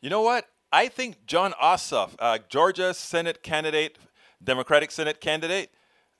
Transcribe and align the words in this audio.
You 0.00 0.10
know 0.10 0.22
what? 0.22 0.46
I 0.70 0.86
think 0.88 1.26
Jon 1.26 1.54
Ossoff, 1.60 2.10
uh, 2.20 2.38
Georgia 2.48 2.94
Senate 2.94 3.42
candidate, 3.42 3.98
Democratic 4.42 4.92
Senate 4.92 5.20
candidate, 5.20 5.70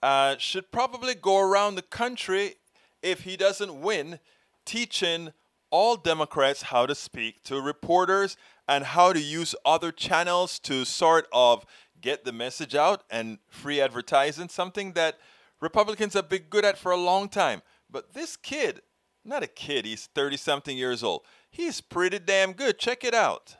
uh, 0.02 0.36
should 0.38 0.72
probably 0.72 1.14
go 1.14 1.38
around 1.38 1.76
the 1.76 1.82
country 1.82 2.54
if 3.02 3.20
he 3.20 3.36
doesn't 3.36 3.80
win, 3.80 4.18
teaching 4.64 5.32
all 5.70 5.96
Democrats 5.96 6.62
how 6.62 6.86
to 6.86 6.94
speak 6.94 7.42
to 7.44 7.60
reporters 7.60 8.36
and 8.66 8.82
how 8.84 9.12
to 9.12 9.20
use 9.20 9.54
other 9.64 9.92
channels 9.92 10.58
to 10.58 10.84
sort 10.84 11.28
of 11.32 11.64
get 12.00 12.24
the 12.24 12.32
message 12.32 12.74
out 12.74 13.04
and 13.10 13.38
free 13.48 13.80
advertising, 13.80 14.48
something 14.48 14.94
that 14.94 15.18
Republicans 15.60 16.14
have 16.14 16.28
been 16.28 16.46
good 16.50 16.64
at 16.64 16.78
for 16.78 16.90
a 16.90 16.96
long 16.96 17.28
time. 17.28 17.62
But 17.88 18.14
this 18.14 18.36
kid, 18.36 18.80
not 19.24 19.44
a 19.44 19.46
kid, 19.46 19.84
he's 19.84 20.06
30 20.14 20.36
something 20.36 20.76
years 20.76 21.04
old. 21.04 21.22
He's 21.50 21.80
pretty 21.80 22.18
damn 22.18 22.52
good. 22.52 22.78
Check 22.78 23.04
it 23.04 23.14
out. 23.14 23.56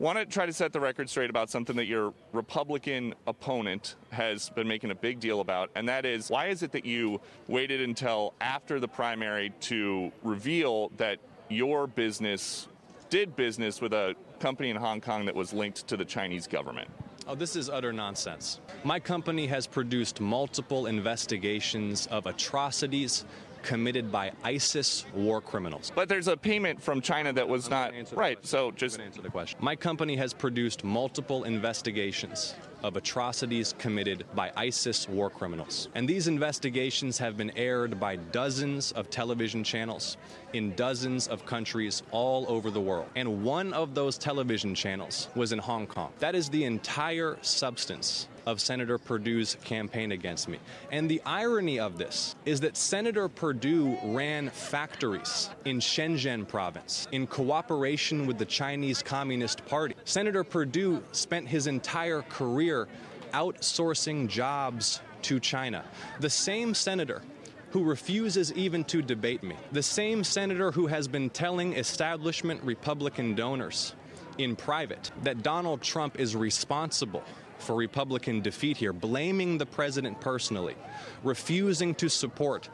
Want 0.00 0.16
to 0.16 0.24
try 0.24 0.46
to 0.46 0.52
set 0.54 0.72
the 0.72 0.80
record 0.80 1.10
straight 1.10 1.28
about 1.28 1.50
something 1.50 1.76
that 1.76 1.84
your 1.84 2.14
Republican 2.32 3.14
opponent 3.26 3.96
has 4.08 4.48
been 4.48 4.66
making 4.66 4.90
a 4.90 4.94
big 4.94 5.20
deal 5.20 5.42
about, 5.42 5.68
and 5.74 5.86
that 5.90 6.06
is 6.06 6.30
why 6.30 6.46
is 6.46 6.62
it 6.62 6.72
that 6.72 6.86
you 6.86 7.20
waited 7.48 7.82
until 7.82 8.32
after 8.40 8.80
the 8.80 8.88
primary 8.88 9.52
to 9.60 10.10
reveal 10.22 10.90
that 10.96 11.18
your 11.50 11.86
business 11.86 12.66
did 13.10 13.36
business 13.36 13.82
with 13.82 13.92
a 13.92 14.14
company 14.38 14.70
in 14.70 14.76
Hong 14.76 15.02
Kong 15.02 15.26
that 15.26 15.34
was 15.34 15.52
linked 15.52 15.86
to 15.88 15.98
the 15.98 16.04
Chinese 16.06 16.46
government? 16.46 16.88
Oh, 17.26 17.34
this 17.34 17.54
is 17.54 17.68
utter 17.68 17.92
nonsense. 17.92 18.58
My 18.84 19.00
company 19.00 19.46
has 19.48 19.66
produced 19.66 20.18
multiple 20.18 20.86
investigations 20.86 22.06
of 22.06 22.24
atrocities 22.24 23.26
committed 23.62 24.10
by 24.10 24.32
ISIS 24.44 25.04
war 25.14 25.40
criminals. 25.40 25.92
But 25.94 26.08
there's 26.08 26.28
a 26.28 26.36
payment 26.36 26.82
from 26.82 27.00
China 27.00 27.32
that 27.32 27.48
was 27.48 27.68
not 27.70 27.92
right. 28.12 28.38
So 28.46 28.70
just 28.72 29.00
answer 29.00 29.22
the 29.22 29.30
question. 29.30 29.58
My 29.62 29.76
company 29.76 30.16
has 30.16 30.32
produced 30.32 30.84
multiple 30.84 31.44
investigations 31.44 32.54
of 32.82 32.96
atrocities 32.96 33.74
committed 33.78 34.24
by 34.34 34.50
ISIS 34.56 35.08
war 35.08 35.30
criminals. 35.30 35.88
And 35.94 36.08
these 36.08 36.28
investigations 36.28 37.18
have 37.18 37.36
been 37.36 37.50
aired 37.56 38.00
by 38.00 38.16
dozens 38.16 38.92
of 38.92 39.10
television 39.10 39.62
channels 39.62 40.16
in 40.52 40.74
dozens 40.74 41.28
of 41.28 41.44
countries 41.46 42.02
all 42.10 42.46
over 42.48 42.70
the 42.70 42.80
world. 42.80 43.06
And 43.16 43.44
one 43.44 43.72
of 43.72 43.94
those 43.94 44.18
television 44.18 44.74
channels 44.74 45.28
was 45.34 45.52
in 45.52 45.58
Hong 45.58 45.86
Kong. 45.86 46.12
That 46.18 46.34
is 46.34 46.48
the 46.48 46.64
entire 46.64 47.38
substance 47.42 48.28
of 48.46 48.60
Senator 48.60 48.98
Perdue's 48.98 49.56
campaign 49.64 50.12
against 50.12 50.48
me. 50.48 50.58
And 50.90 51.10
the 51.10 51.22
irony 51.24 51.78
of 51.78 51.98
this 51.98 52.34
is 52.44 52.60
that 52.60 52.76
Senator 52.76 53.28
Perdue 53.28 53.96
ran 54.04 54.50
factories 54.50 55.50
in 55.64 55.78
Shenzhen 55.78 56.46
province 56.46 57.08
in 57.12 57.26
cooperation 57.26 58.26
with 58.26 58.38
the 58.38 58.44
Chinese 58.44 59.02
Communist 59.02 59.64
Party. 59.66 59.94
Senator 60.04 60.44
Perdue 60.44 61.02
spent 61.12 61.48
his 61.48 61.66
entire 61.66 62.22
career 62.22 62.88
outsourcing 63.32 64.28
jobs 64.28 65.00
to 65.22 65.38
China. 65.38 65.84
The 66.20 66.30
same 66.30 66.74
senator 66.74 67.22
who 67.70 67.84
refuses 67.84 68.52
even 68.54 68.82
to 68.84 69.00
debate 69.00 69.42
me. 69.42 69.56
The 69.72 69.82
same 69.82 70.24
senator 70.24 70.72
who 70.72 70.86
has 70.88 71.06
been 71.06 71.30
telling 71.30 71.74
establishment 71.74 72.62
Republican 72.64 73.34
donors 73.34 73.94
in 74.38 74.56
private 74.56 75.10
that 75.22 75.42
Donald 75.42 75.80
Trump 75.80 76.18
is 76.18 76.34
responsible 76.34 77.22
for 77.60 77.74
Republican 77.74 78.40
defeat 78.40 78.76
here, 78.76 78.92
blaming 78.92 79.58
the 79.58 79.66
president 79.66 80.20
personally, 80.20 80.76
refusing 81.22 81.94
to 81.96 82.08
support 82.08 82.68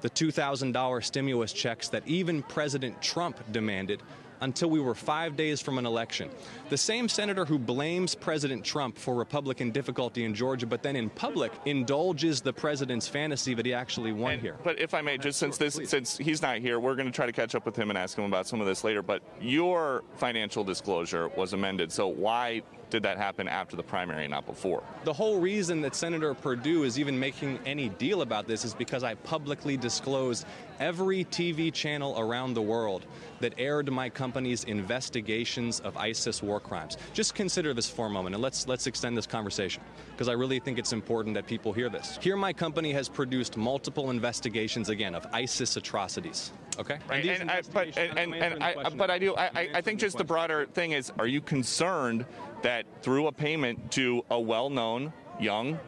the 0.00 0.10
$2,000 0.10 1.04
stimulus 1.04 1.52
checks 1.52 1.88
that 1.88 2.06
even 2.06 2.42
President 2.42 3.00
Trump 3.02 3.38
demanded 3.52 4.02
until 4.40 4.70
we 4.70 4.80
were 4.80 4.94
five 4.94 5.36
days 5.36 5.60
from 5.60 5.78
an 5.78 5.86
election. 5.86 6.28
The 6.68 6.76
same 6.76 7.08
senator 7.08 7.44
who 7.44 7.58
blames 7.58 8.14
President 8.14 8.64
Trump 8.64 8.96
for 8.96 9.14
Republican 9.14 9.70
difficulty 9.70 10.24
in 10.24 10.34
Georgia, 10.34 10.66
but 10.66 10.82
then 10.82 10.96
in 10.96 11.10
public 11.10 11.52
indulges 11.66 12.40
the 12.40 12.52
president's 12.52 13.08
fantasy 13.08 13.54
that 13.54 13.66
he 13.66 13.74
actually 13.74 14.12
won 14.12 14.34
And- 14.34 14.42
here. 14.42 14.56
But 14.64 14.78
if 14.78 14.94
I 14.94 15.00
may, 15.00 15.18
just 15.18 15.38
since 15.38 15.56
this, 15.58 15.78
since 15.84 16.16
he's 16.16 16.42
not 16.42 16.58
here, 16.58 16.80
we're 16.80 16.94
going 16.94 17.06
to 17.08 17.12
try 17.12 17.26
to 17.26 17.32
catch 17.32 17.54
up 17.54 17.66
with 17.66 17.76
him 17.76 17.90
and 17.90 17.98
ask 17.98 18.16
him 18.16 18.24
about 18.24 18.46
some 18.46 18.60
of 18.60 18.66
this 18.66 18.84
later. 18.84 19.02
But 19.02 19.22
your 19.40 20.04
financial 20.16 20.64
disclosure 20.64 21.28
was 21.28 21.52
amended, 21.52 21.92
so 21.92 22.08
why 22.08 22.62
did 22.90 23.02
that 23.04 23.16
happen 23.18 23.46
after 23.46 23.76
the 23.76 23.82
primary, 23.84 24.24
and 24.24 24.32
not 24.32 24.46
before? 24.46 24.82
The 25.04 25.12
whole 25.12 25.38
reason 25.38 25.80
that 25.82 25.94
Senator 25.94 26.34
Perdue 26.34 26.82
is 26.82 26.98
even 26.98 27.16
making 27.18 27.60
any 27.64 27.88
deal 27.88 28.22
about 28.22 28.48
this 28.48 28.64
is 28.64 28.74
because 28.74 29.04
I 29.04 29.14
publicly 29.14 29.76
disclosed 29.76 30.44
every 30.80 31.24
TV 31.26 31.72
channel 31.72 32.18
around 32.18 32.54
the 32.54 32.62
world 32.62 33.06
that 33.38 33.54
aired 33.58 33.90
my 33.92 34.08
company's 34.30 34.62
investigations 34.62 35.80
of 35.80 35.96
ISIS 35.96 36.40
war 36.40 36.60
crimes. 36.60 36.96
Just 37.12 37.34
consider 37.34 37.74
this 37.74 37.90
for 37.90 38.06
a 38.06 38.10
moment 38.10 38.36
and 38.36 38.40
let's 38.40 38.68
let's 38.68 38.86
extend 38.86 39.16
this 39.18 39.26
conversation 39.26 39.82
because 40.12 40.28
I 40.28 40.34
really 40.34 40.60
think 40.60 40.78
it's 40.78 40.92
important 40.92 41.34
that 41.34 41.48
people 41.48 41.72
hear 41.72 41.88
this. 41.88 42.16
Here 42.22 42.36
my 42.36 42.52
company 42.52 42.92
has 42.92 43.08
produced 43.08 43.56
multiple 43.56 44.10
investigations 44.10 44.88
again 44.88 45.16
of 45.16 45.26
ISIS 45.32 45.76
atrocities. 45.76 46.52
Okay? 46.78 46.98
Right, 47.08 47.24
these 47.24 47.40
and 47.40 47.50
I, 47.50 47.62
but 47.72 47.88
investigations- 47.88 48.18
and, 48.18 48.34
and, 48.34 48.54
and 48.54 48.62
I, 48.62 48.88
but 48.90 49.10
I 49.10 49.18
do. 49.18 49.34
I, 49.34 49.68
I, 49.74 49.80
think 49.80 49.98
just 49.98 50.16
the 50.16 50.22
question. 50.22 50.26
broader 50.28 50.66
thing 50.66 50.92
is: 50.92 51.12
Are 51.18 51.26
you 51.26 51.40
concerned 51.40 52.24
that 52.62 52.86
through 53.02 53.26
a 53.26 53.32
payment 53.32 53.90
to 53.92 54.24
a 54.30 54.38
well-known 54.38 55.12
young 55.40 55.80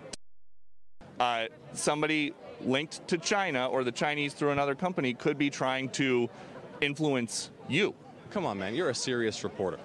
uh, 1.21 1.47
somebody 1.75 2.35
linked 2.61 3.07
to 3.07 3.19
China 3.19 3.69
or 3.69 3.85
the 3.85 3.93
Chinese 3.93 4.35
through 4.35 4.51
another 4.51 4.75
company 4.75 5.15
could 5.15 5.39
be 5.39 5.49
trying 5.49 5.91
to 5.91 6.29
influence 6.81 7.51
you? 7.69 7.95
Come 8.33 8.47
on, 8.47 8.59
man, 8.59 8.75
you're 8.75 8.89
a 8.89 8.95
serious 8.95 9.45
reporter. 9.45 9.79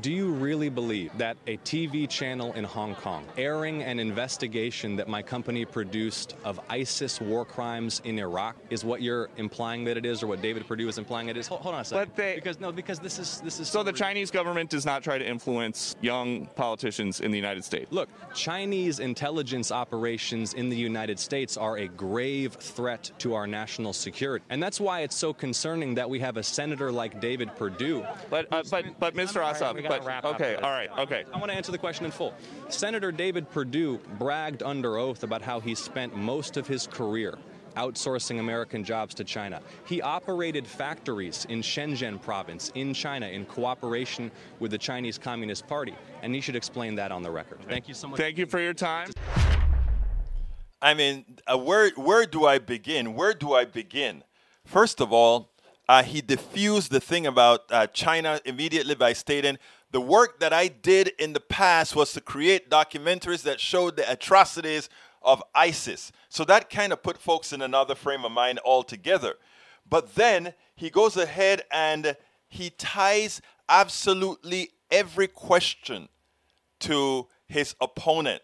Do 0.00 0.12
you 0.12 0.30
really 0.30 0.70
believe 0.70 1.10
that 1.18 1.36
a 1.46 1.58
TV 1.58 2.08
channel 2.08 2.54
in 2.54 2.64
Hong 2.64 2.94
Kong 2.94 3.24
airing 3.36 3.82
an 3.82 3.98
investigation 3.98 4.96
that 4.96 5.08
my 5.08 5.20
company 5.20 5.66
produced 5.66 6.36
of 6.42 6.58
ISIS 6.70 7.20
war 7.20 7.44
crimes 7.44 8.00
in 8.04 8.18
Iraq 8.18 8.56
is 8.70 8.82
what 8.82 9.02
you're 9.02 9.28
implying 9.36 9.84
that 9.84 9.98
it 9.98 10.06
is, 10.06 10.22
or 10.22 10.26
what 10.28 10.40
David 10.40 10.66
Perdue 10.66 10.88
is 10.88 10.96
implying 10.96 11.28
it 11.28 11.36
is? 11.36 11.48
Hold, 11.48 11.60
hold 11.60 11.74
on 11.74 11.82
a 11.82 11.84
second. 11.84 12.08
But 12.08 12.16
they- 12.16 12.34
because 12.36 12.60
no, 12.60 12.72
because 12.72 12.98
this 12.98 13.18
is 13.18 13.42
this 13.42 13.60
is 13.60 13.68
So 13.68 13.80
the 13.80 13.86
ridiculous. 13.90 13.98
Chinese 14.08 14.30
government 14.30 14.70
does 14.70 14.86
not 14.86 15.02
try 15.02 15.18
to 15.18 15.26
influence 15.28 15.96
young 16.00 16.46
politicians 16.46 17.20
in 17.20 17.30
the 17.30 17.36
United 17.38 17.64
States. 17.64 17.92
Look, 17.92 18.08
Chinese 18.32 19.00
intelligence 19.00 19.70
operations 19.70 20.54
in 20.54 20.70
the 20.70 20.76
United 20.76 21.18
States 21.18 21.58
are 21.58 21.76
a 21.76 21.88
grave 21.88 22.54
threat 22.54 23.10
to 23.18 23.34
our 23.34 23.46
national 23.46 23.92
security. 23.92 24.44
And 24.48 24.62
that's 24.62 24.80
why 24.80 25.00
it's 25.00 25.16
so 25.16 25.34
concerning 25.34 25.94
that 25.96 26.08
we 26.08 26.20
have 26.20 26.38
a 26.38 26.42
senator 26.42 26.90
like 26.90 27.20
David 27.20 27.54
Perdue. 27.56 28.06
But 28.30 28.46
uh, 28.50 28.62
but 28.70 28.86
but 28.98 29.14
Mr. 29.14 29.44
I'm 29.44 29.89
sorry, 29.90 30.00
Ossoff, 30.00 30.04
we 30.04 30.08
gotta 30.08 30.22
but 30.22 30.40
wrap 30.40 30.40
okay, 30.40 30.54
all 30.56 30.70
right, 30.70 30.90
okay. 30.98 31.24
I 31.32 31.38
want 31.38 31.50
to 31.50 31.56
answer 31.56 31.72
the 31.72 31.78
question 31.78 32.04
in 32.04 32.10
full. 32.10 32.34
Senator 32.68 33.12
David 33.12 33.50
Perdue 33.50 33.98
bragged 34.18 34.62
under 34.62 34.96
oath 34.96 35.22
about 35.22 35.42
how 35.42 35.60
he 35.60 35.74
spent 35.74 36.16
most 36.16 36.56
of 36.56 36.66
his 36.66 36.86
career 36.86 37.38
outsourcing 37.76 38.40
American 38.40 38.82
jobs 38.84 39.14
to 39.14 39.24
China. 39.24 39.60
He 39.84 40.02
operated 40.02 40.66
factories 40.66 41.46
in 41.48 41.62
Shenzhen 41.62 42.20
province 42.20 42.72
in 42.74 42.94
China 42.94 43.26
in 43.26 43.44
cooperation 43.46 44.30
with 44.58 44.70
the 44.70 44.78
Chinese 44.78 45.18
Communist 45.18 45.66
Party, 45.66 45.94
and 46.22 46.34
he 46.34 46.40
should 46.40 46.56
explain 46.56 46.94
that 46.96 47.12
on 47.12 47.22
the 47.22 47.30
record. 47.30 47.58
Thank 47.68 47.88
you 47.88 47.94
so 47.94 48.08
much. 48.08 48.18
Thank 48.18 48.38
you 48.38 48.46
for 48.46 48.60
your 48.60 48.74
time. 48.74 49.10
I 50.82 50.94
mean, 50.94 51.24
uh, 51.46 51.58
where 51.58 51.90
where 51.90 52.24
do 52.24 52.46
I 52.46 52.58
begin? 52.58 53.14
Where 53.14 53.34
do 53.34 53.52
I 53.52 53.66
begin? 53.66 54.24
First 54.64 55.00
of 55.00 55.12
all, 55.12 55.50
uh, 55.88 56.02
he 56.02 56.20
diffused 56.20 56.90
the 56.90 57.00
thing 57.00 57.26
about 57.26 57.64
uh, 57.70 57.86
China 57.88 58.40
immediately 58.44 58.94
by 58.94 59.12
stating 59.12 59.58
the 59.92 60.00
work 60.00 60.40
that 60.40 60.52
I 60.52 60.68
did 60.68 61.08
in 61.18 61.32
the 61.32 61.40
past 61.40 61.96
was 61.96 62.12
to 62.12 62.20
create 62.20 62.70
documentaries 62.70 63.42
that 63.42 63.60
showed 63.60 63.96
the 63.96 64.10
atrocities 64.10 64.88
of 65.22 65.42
ISIS. 65.54 66.12
So 66.28 66.44
that 66.44 66.70
kind 66.70 66.92
of 66.92 67.02
put 67.02 67.18
folks 67.18 67.52
in 67.52 67.60
another 67.60 67.94
frame 67.94 68.24
of 68.24 68.32
mind 68.32 68.60
altogether. 68.64 69.34
But 69.88 70.14
then 70.14 70.54
he 70.76 70.90
goes 70.90 71.16
ahead 71.16 71.62
and 71.72 72.16
he 72.48 72.70
ties 72.70 73.42
absolutely 73.68 74.70
every 74.90 75.26
question 75.26 76.08
to 76.80 77.26
his 77.46 77.74
opponent. 77.80 78.42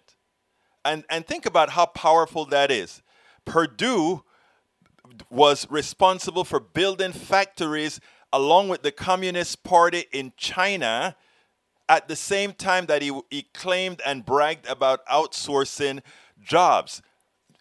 And, 0.84 1.04
and 1.08 1.26
think 1.26 1.46
about 1.46 1.70
how 1.70 1.86
powerful 1.86 2.44
that 2.46 2.70
is. 2.70 3.02
Perdue 3.44 4.22
was 5.30 5.66
responsible 5.70 6.44
for 6.44 6.60
building 6.60 7.12
factories 7.12 8.00
along 8.32 8.68
with 8.68 8.82
the 8.82 8.92
Communist 8.92 9.62
Party 9.62 10.06
in 10.12 10.32
China 10.36 11.16
at 11.88 12.08
the 12.08 12.16
same 12.16 12.52
time 12.52 12.86
that 12.86 13.02
he, 13.02 13.18
he 13.30 13.42
claimed 13.54 14.00
and 14.04 14.24
bragged 14.24 14.66
about 14.66 15.06
outsourcing 15.06 16.00
jobs. 16.42 17.02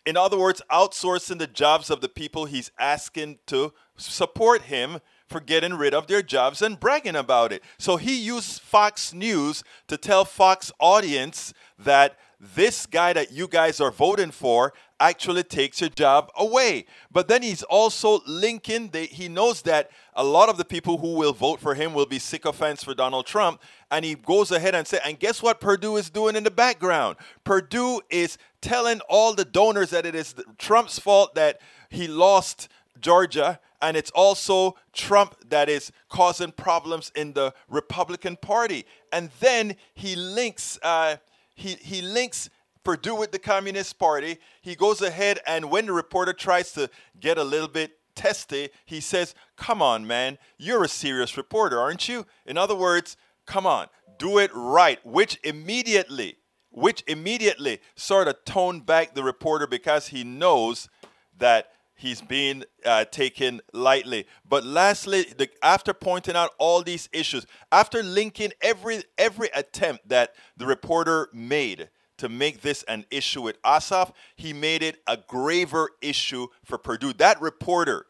In 0.06 0.18
other 0.18 0.38
words, 0.38 0.62
outsourcing 0.72 1.40
the 1.40 1.48
jobs 1.48 1.90
of 1.90 2.02
the 2.02 2.10
people 2.10 2.46
he's 2.46 2.72
asking 2.78 3.40
to 3.48 3.74
support 3.98 4.64
him 4.64 5.00
for 5.28 5.40
getting 5.40 5.74
rid 5.74 5.94
of 5.94 6.08
their 6.08 6.22
jobs 6.22 6.62
and 6.62 6.80
bragging 6.80 7.16
about 7.16 7.52
it. 7.52 7.64
So 7.80 7.98
he 7.98 8.16
used 8.16 8.62
Fox 8.62 9.14
News 9.14 9.64
to 9.88 9.98
tell 9.98 10.24
Fox 10.24 10.72
audience 10.80 11.54
that 11.80 12.18
this 12.54 12.86
guy 12.86 13.14
that 13.14 13.32
you 13.32 13.48
guys 13.48 13.80
are 13.80 13.92
voting 13.92 14.32
for 14.32 14.74
actually 15.00 15.44
takes 15.44 15.82
your 15.82 15.90
job 15.90 16.32
away. 16.38 16.86
But 17.12 17.28
then 17.28 17.42
he's 17.42 17.64
also 17.64 18.22
linking, 18.26 18.90
the, 18.90 19.02
he 19.02 19.28
knows 19.28 19.62
that 19.64 19.92
a 20.14 20.24
lot 20.24 20.50
of 20.50 20.58
the 20.58 20.66
people 20.66 20.98
who 20.98 21.16
will 21.16 21.34
vote 21.34 21.60
for 21.60 21.74
him 21.74 21.94
will 21.94 22.06
be 22.06 22.20
sycophants 22.20 22.84
for 22.84 22.94
Donald 22.94 23.26
Trump. 23.26 23.62
And 23.92 24.06
he 24.06 24.16
goes 24.16 24.52
ahead 24.52 24.76
and 24.76 24.88
says, 24.88 25.02
and 25.06 25.20
guess 25.20 25.42
what 25.42 25.60
Perdue 25.60 25.98
is 25.98 26.10
doing 26.10 26.36
in 26.36 26.44
the 26.44 26.52
background? 26.52 27.18
Perdue 27.44 28.02
is 28.10 28.38
telling 28.62 29.02
all 29.10 29.34
the 29.34 29.46
donors 29.46 29.90
that 29.90 30.06
it 30.06 30.16
is 30.16 30.36
Trump's 30.58 31.00
fault 31.00 31.36
that 31.36 31.60
he 31.90 32.08
lost 32.08 32.70
Georgia 33.00 33.60
and 33.82 33.96
it's 33.96 34.12
also 34.12 34.76
Trump 34.94 35.36
that 35.50 35.70
is 35.70 35.92
causing 36.10 36.52
problems 36.52 37.12
in 37.16 37.34
the 37.34 37.54
Republican 37.70 38.36
Party. 38.36 38.86
And 39.12 39.30
then 39.40 39.76
he 39.94 40.16
links 40.16 40.80
uh, 40.82 41.18
he 41.56 41.76
he 41.76 42.02
links 42.02 42.50
Perdue 42.84 43.16
with 43.16 43.32
the 43.32 43.40
Communist 43.40 43.98
Party. 43.98 44.38
He 44.62 44.76
goes 44.76 45.02
ahead 45.02 45.40
and 45.48 45.72
when 45.72 45.88
the 45.88 45.94
reporter 45.94 46.34
tries 46.34 46.72
to 46.74 46.90
get 47.20 47.38
a 47.38 47.44
little 47.44 47.68
bit 47.68 47.98
testy, 48.16 48.70
he 48.86 49.02
says, 49.02 49.34
"Come 49.56 49.82
on, 49.82 50.06
man, 50.06 50.38
you're 50.58 50.84
a 50.84 50.88
serious 50.88 51.36
reporter, 51.36 51.80
aren't 51.80 52.08
you?" 52.08 52.26
In 52.46 52.58
other 52.58 52.76
words, 52.76 53.18
come 53.46 53.66
on, 53.66 53.88
do 54.20 54.38
it 54.38 54.52
right, 54.54 55.04
which 55.06 55.40
immediately 55.44 56.38
which 56.70 57.04
immediately 57.08 57.80
sort 57.96 58.28
of 58.28 58.36
toned 58.44 58.86
back 58.86 59.16
the 59.16 59.24
reporter 59.24 59.66
because 59.66 60.08
he 60.08 60.26
knows 60.26 60.90
that 61.38 61.72
he's 61.96 62.22
being 62.22 62.64
uh, 62.86 63.06
taken 63.06 63.62
lightly. 63.74 64.28
But 64.48 64.66
lastly, 64.66 65.26
the, 65.38 65.50
after 65.64 65.94
pointing 65.94 66.36
out 66.36 66.52
all 66.58 66.84
these 66.84 67.10
issues, 67.12 67.46
after 67.72 68.04
linking 68.04 68.52
every 68.62 69.04
every 69.18 69.50
attempt 69.54 70.08
that 70.10 70.36
the 70.58 70.66
reporter 70.66 71.30
made 71.34 71.90
to 72.18 72.30
make 72.30 72.62
this 72.62 72.84
an 72.84 73.06
issue 73.12 73.42
with 73.42 73.62
Ossoff, 73.64 74.12
he 74.36 74.54
made 74.54 74.84
it 74.84 74.98
a 75.08 75.18
graver 75.18 75.90
issue 76.02 76.48
for 76.64 76.78
Perdue. 76.78 77.14
That 77.14 77.42
reporter 77.42 78.06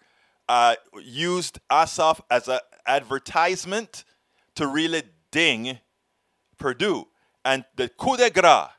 uh, 0.48 0.76
used 1.02 1.60
Ossoff 1.72 2.20
as 2.30 2.48
an 2.48 2.60
advertisement 2.86 4.04
to 4.56 4.68
really 4.68 5.04
ding 5.31 5.80
Perdue 6.58 7.08
And 7.44 7.66
the 7.76 7.90
coup 7.90 8.18
de 8.18 8.30
grace, 8.30 8.70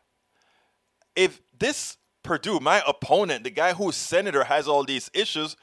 if 1.15 1.41
this 1.59 1.99
Perdue, 2.27 2.59
my 2.59 2.83
opponent, 2.87 3.45
the 3.45 3.51
guy 3.51 3.73
whose 3.73 3.95
senator 3.95 4.45
has 4.45 4.67
all 4.67 4.83
these 4.85 5.09
issues, 5.15 5.57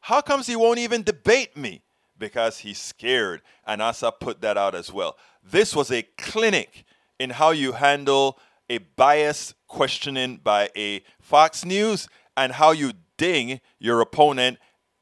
how 0.00 0.20
comes 0.20 0.46
he 0.46 0.54
won't 0.54 0.78
even 0.78 1.02
debate 1.02 1.56
me? 1.56 1.82
Because 2.16 2.58
he's 2.58 2.80
scared. 2.80 3.42
And 3.66 3.82
Asa 3.82 4.12
put 4.12 4.40
that 4.40 4.56
out 4.56 4.76
as 4.76 4.92
well. 4.92 5.18
This 5.42 5.74
was 5.74 5.90
a 5.90 6.02
clinic 6.16 6.84
in 7.18 7.30
how 7.30 7.50
you 7.50 7.72
handle 7.72 8.38
a 8.70 8.78
biased 8.78 9.54
questioning 9.66 10.36
by 10.36 10.70
a 10.76 11.02
Fox 11.20 11.64
News 11.64 12.08
and 12.36 12.52
how 12.52 12.70
you 12.70 12.92
ding 13.16 13.60
your 13.80 14.00
opponent 14.00 14.58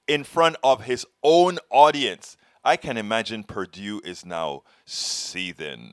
in 0.08 0.24
front 0.24 0.56
of 0.64 0.84
his 0.84 1.06
own 1.22 1.58
audience. 1.70 2.38
I 2.64 2.76
can 2.76 2.96
imagine 2.96 3.44
Perdue 3.44 4.00
is 4.02 4.24
now 4.24 4.62
seething 4.86 5.92